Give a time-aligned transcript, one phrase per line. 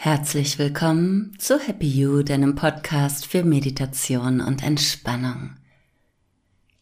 [0.00, 5.56] Herzlich willkommen zu Happy You, deinem Podcast für Meditation und Entspannung.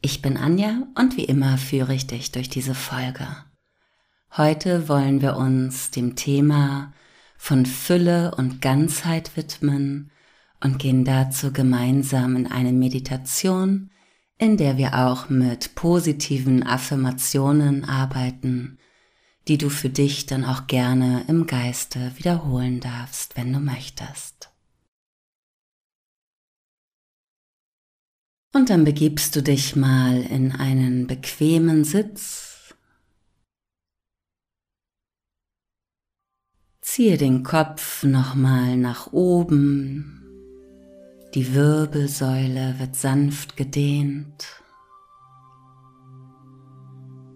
[0.02, 3.26] Ich bin Anja und wie immer führe ich dich durch diese Folge.
[4.36, 6.92] Heute wollen wir uns dem Thema
[7.38, 10.10] von Fülle und Ganzheit widmen
[10.62, 13.90] und gehen dazu gemeinsam in eine Meditation,
[14.36, 18.76] in der wir auch mit positiven Affirmationen arbeiten
[19.48, 24.50] die du für dich dann auch gerne im Geiste wiederholen darfst, wenn du möchtest.
[28.52, 32.74] Und dann begibst du dich mal in einen bequemen Sitz.
[36.80, 40.22] Ziehe den Kopf nochmal nach oben.
[41.34, 44.62] Die Wirbelsäule wird sanft gedehnt.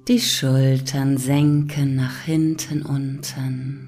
[0.09, 3.87] Die Schultern senken nach hinten unten.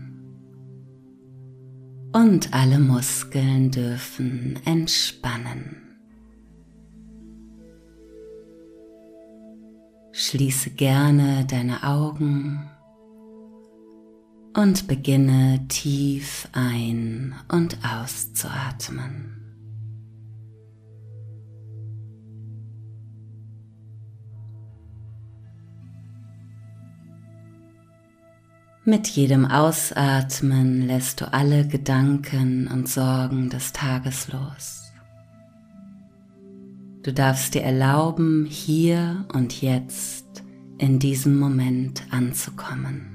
[2.13, 5.77] Und alle Muskeln dürfen entspannen.
[10.13, 12.71] Schließe gerne deine Augen
[14.55, 19.32] und beginne tief ein- und auszuatmen.
[28.85, 34.91] Mit jedem Ausatmen lässt du alle Gedanken und Sorgen des Tages los.
[37.05, 40.43] Du darfst dir erlauben, hier und jetzt
[40.79, 43.07] in diesem Moment anzukommen.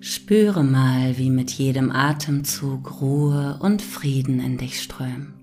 [0.00, 5.39] Spüre mal, wie mit jedem Atemzug Ruhe und Frieden in dich strömt.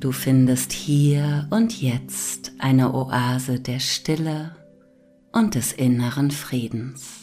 [0.00, 4.56] Du findest hier und jetzt eine Oase der Stille
[5.30, 7.18] und des inneren Friedens.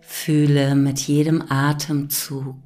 [0.00, 2.56] Fühle mit jedem Atemzug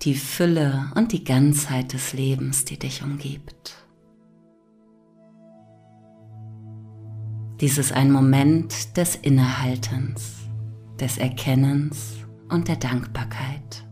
[0.00, 3.74] die Fülle und die Ganzheit des Lebens, die dich umgibt.
[7.60, 10.36] Dies ist ein Moment des Innehaltens,
[10.98, 13.84] des Erkennens und der Dankbarkeit.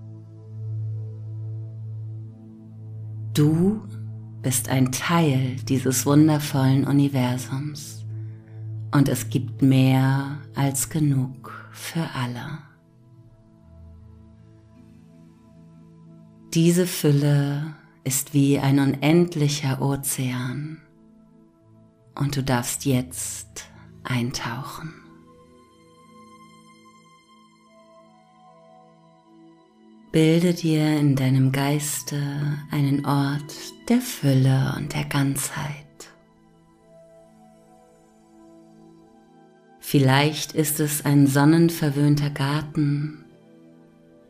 [3.35, 3.83] Du
[4.43, 8.05] bist ein Teil dieses wundervollen Universums
[8.91, 12.59] und es gibt mehr als genug für alle.
[16.53, 17.75] Diese Fülle
[18.05, 20.83] ist wie ein unendlicher Ozean
[22.15, 23.65] und du darfst jetzt
[24.05, 25.02] eintauchen.
[30.13, 32.21] Bilde dir in deinem Geiste
[32.71, 33.55] einen Ort
[33.89, 35.87] der Fülle und der Ganzheit.
[39.81, 43.25] Vielleicht ist es ein sonnenverwöhnter Garten,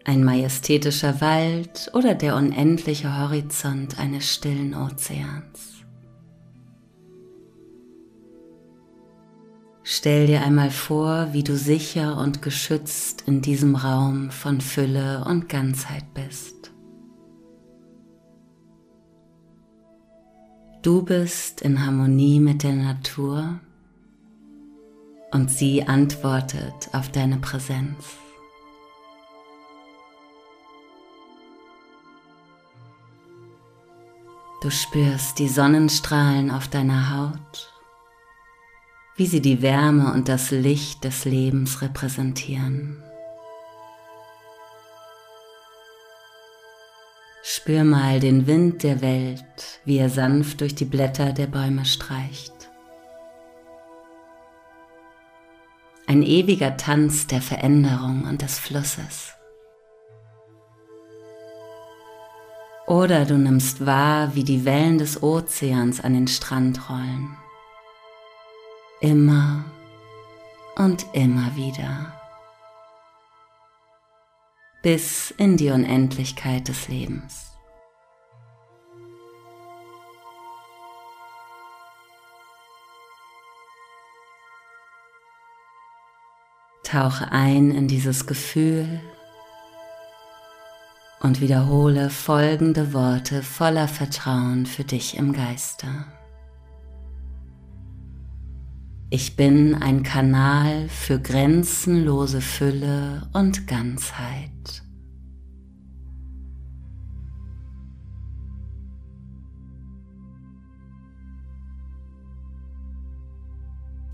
[0.04, 5.71] ein majestätischer Wald oder der unendliche Horizont eines stillen Ozeans.
[9.84, 15.48] Stell dir einmal vor, wie du sicher und geschützt in diesem Raum von Fülle und
[15.48, 16.70] Ganzheit bist.
[20.82, 23.60] Du bist in Harmonie mit der Natur
[25.32, 28.16] und sie antwortet auf deine Präsenz.
[34.60, 37.71] Du spürst die Sonnenstrahlen auf deiner Haut
[39.16, 43.02] wie sie die Wärme und das Licht des Lebens repräsentieren.
[47.42, 52.52] Spür mal den Wind der Welt, wie er sanft durch die Blätter der Bäume streicht.
[56.06, 59.32] Ein ewiger Tanz der Veränderung und des Flusses.
[62.86, 67.36] Oder du nimmst wahr, wie die Wellen des Ozeans an den Strand rollen
[69.02, 69.64] immer
[70.76, 72.12] und immer wieder
[74.82, 77.52] bis in die Unendlichkeit des Lebens.
[86.84, 89.00] Tauche ein in dieses Gefühl
[91.20, 95.88] und wiederhole folgende Worte voller Vertrauen für dich im Geiste.
[99.14, 104.82] Ich bin ein Kanal für grenzenlose Fülle und Ganzheit.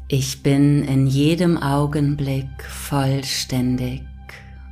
[0.08, 4.02] Ich bin in jedem Augenblick vollständig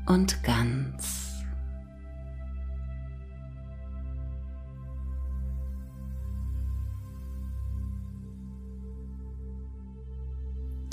[0.07, 1.26] und ganz.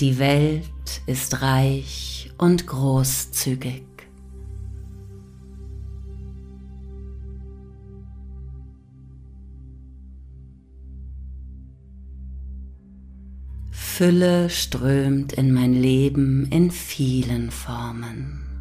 [0.03, 3.85] Die Welt ist reich und großzügig.
[13.71, 18.52] Fülle strömt in mein Leben in vielen Formen.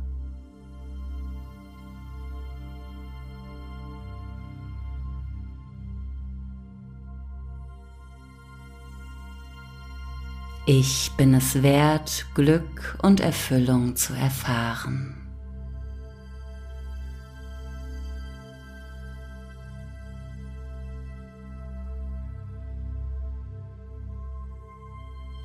[10.64, 15.16] Ich bin es wert, Glück und Erfüllung zu erfahren.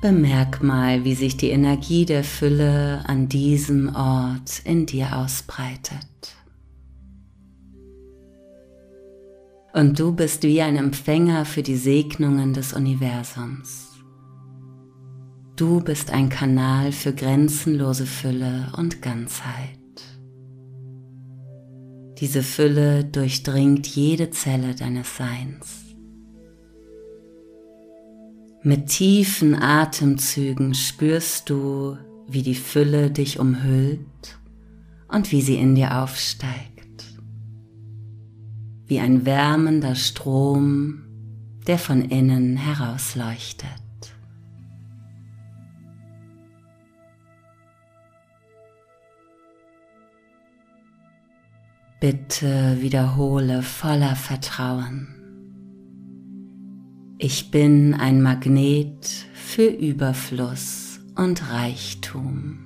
[0.00, 6.36] Bemerk mal, wie sich die Energie der Fülle an diesem Ort in dir ausbreitet.
[9.72, 13.87] Und du bist wie ein Empfänger für die Segnungen des Universums.
[15.58, 19.80] Du bist ein Kanal für grenzenlose Fülle und Ganzheit.
[22.20, 25.96] Diese Fülle durchdringt jede Zelle deines Seins.
[28.62, 34.38] Mit tiefen Atemzügen spürst du, wie die Fülle dich umhüllt
[35.08, 37.18] und wie sie in dir aufsteigt.
[38.86, 41.02] Wie ein wärmender Strom,
[41.66, 43.87] der von innen herausleuchtet.
[52.00, 55.08] Bitte wiederhole voller Vertrauen.
[57.18, 62.58] Ich bin ein Magnet für Überfluss und Reichtum.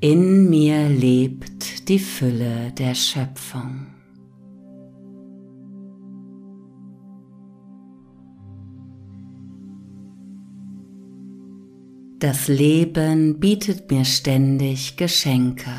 [0.00, 3.93] In mir lebt die Fülle der Schöpfung.
[12.24, 15.70] Das Leben bietet mir ständig Geschenke.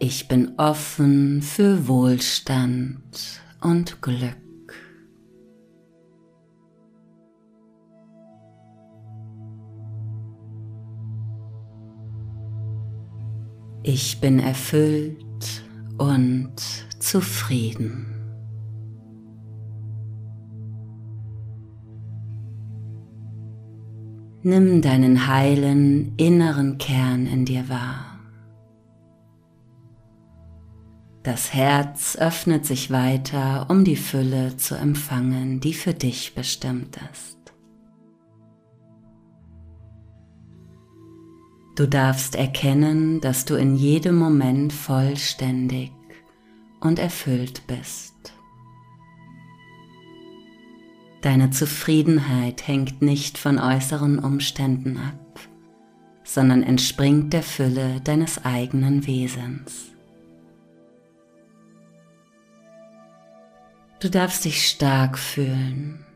[0.00, 4.74] Ich bin offen für Wohlstand und Glück.
[13.84, 15.62] Ich bin erfüllt
[15.96, 16.56] und
[16.98, 18.17] zufrieden.
[24.48, 28.18] Nimm deinen heilen inneren Kern in dir wahr.
[31.22, 37.36] Das Herz öffnet sich weiter, um die Fülle zu empfangen, die für dich bestimmt ist.
[41.76, 45.92] Du darfst erkennen, dass du in jedem Moment vollständig
[46.80, 48.32] und erfüllt bist.
[51.28, 55.38] Deine Zufriedenheit hängt nicht von äußeren Umständen ab,
[56.24, 59.92] sondern entspringt der Fülle deines eigenen Wesens.
[64.00, 66.06] Du darfst dich stark fühlen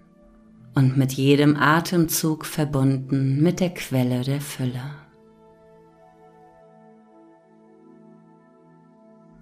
[0.75, 5.02] und mit jedem Atemzug verbunden mit der Quelle der Fülle.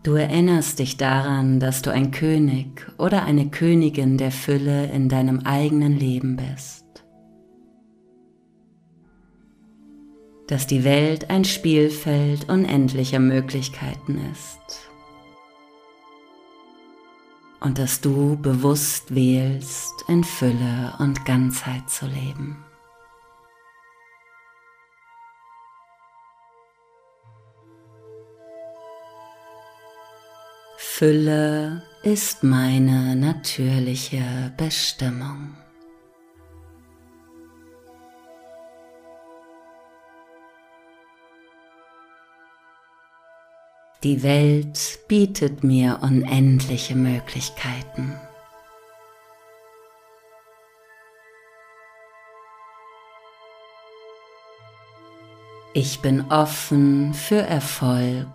[0.02, 5.40] Du erinnerst dich daran, dass du ein König oder eine Königin der Fülle in deinem
[5.40, 6.86] eigenen Leben bist.
[10.46, 14.90] Dass die Welt ein Spielfeld unendlicher Möglichkeiten ist.
[17.60, 22.56] Und dass du bewusst wählst, in Fülle und Ganzheit zu leben.
[31.00, 35.56] Fülle ist meine natürliche Bestimmung.
[44.02, 48.20] Die Welt bietet mir unendliche Möglichkeiten.
[55.72, 58.28] Ich bin offen für Erfolg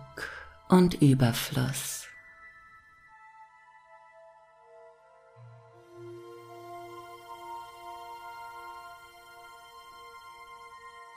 [0.68, 2.05] und Überfluss.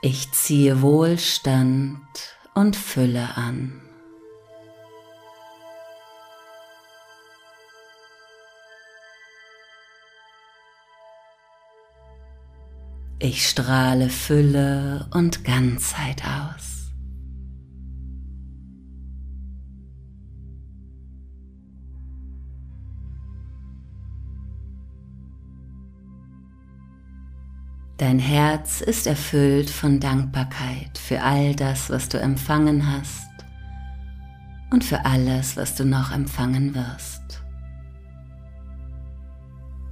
[0.02, 2.00] Ich ziehe Wohlstand
[2.54, 3.82] und Fülle an.
[13.18, 16.79] Ich strahle Fülle und Ganzheit aus.
[28.00, 33.28] Dein Herz ist erfüllt von Dankbarkeit für all das, was du empfangen hast
[34.70, 37.42] und für alles, was du noch empfangen wirst.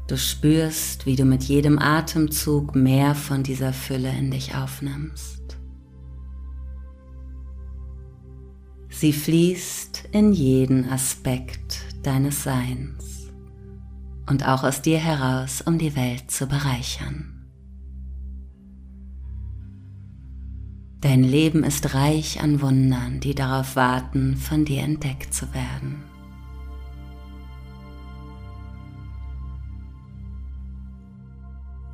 [0.06, 5.58] Du spürst, wie du mit jedem Atemzug mehr von dieser Fülle in dich aufnimmst.
[8.88, 13.28] Sie fließt in jeden Aspekt deines Seins
[14.30, 17.37] und auch aus dir heraus, um die Welt zu bereichern.
[21.00, 26.02] Dein Leben ist reich an Wundern, die darauf warten, von dir entdeckt zu werden.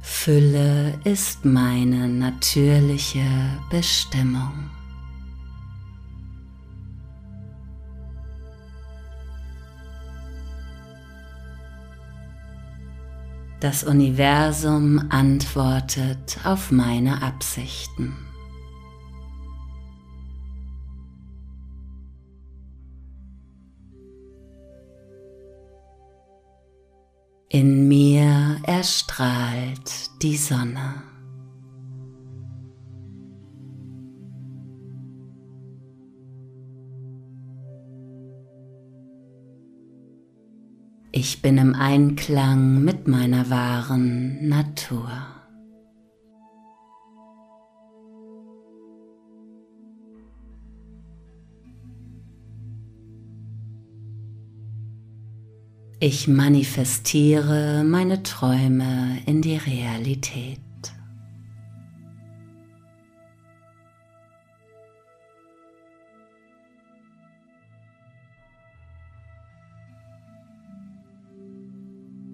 [0.00, 3.26] Fülle ist meine natürliche
[3.68, 4.70] Bestimmung.
[13.61, 18.23] Das Universum antwortet auf meine Absichten.
[28.84, 31.02] Erstrahlt die Sonne.
[41.12, 45.08] Ich bin im Einklang mit meiner wahren Natur.
[56.00, 60.60] Ich manifestiere meine Träume in die Realität.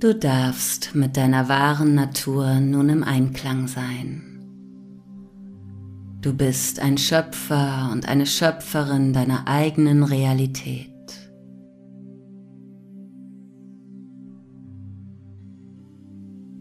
[0.01, 4.23] Du darfst mit deiner wahren Natur nun im Einklang sein.
[6.23, 10.90] Du bist ein Schöpfer und eine Schöpferin deiner eigenen Realität.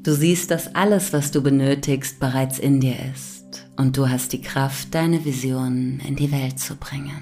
[0.02, 4.42] Du siehst, dass alles, was du benötigst, bereits in dir ist und du hast die
[4.42, 7.22] Kraft, deine Visionen in die Welt zu bringen.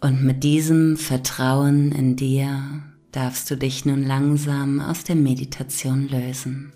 [0.00, 6.72] Und mit diesem Vertrauen in dir darfst du dich nun langsam aus der Meditation lösen.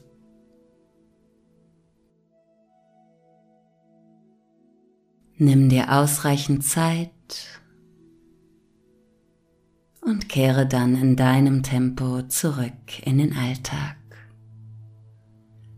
[5.37, 7.11] Nimm dir ausreichend Zeit
[10.09, 13.97] und kehre dann in deinem Tempo zurück in den Alltag.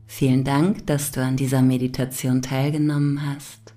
[0.06, 3.74] Vielen Dank, dass du an dieser Meditation teilgenommen hast.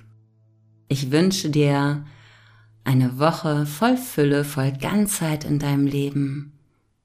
[0.87, 2.05] Ich wünsche dir
[2.83, 6.53] eine Woche voll Fülle, voll Ganzheit in deinem Leben,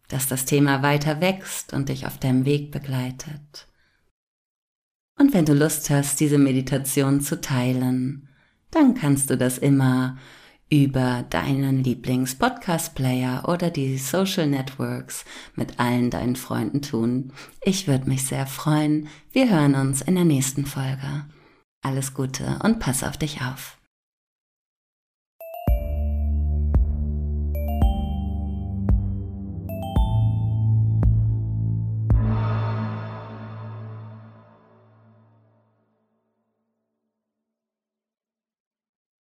[0.09, 3.67] dass das Thema weiter wächst und dich auf deinem Weg begleitet.
[5.19, 8.29] Und wenn du Lust hast, diese Meditation zu teilen,
[8.71, 10.19] dann kannst du das immer
[10.71, 17.33] über deinen Lieblings-Podcast-Player oder die Social Networks mit allen deinen Freunden tun.
[17.63, 19.09] Ich würde mich sehr freuen.
[19.33, 21.25] Wir hören uns in der nächsten Folge.
[21.83, 23.78] Alles Gute und pass auf dich auf.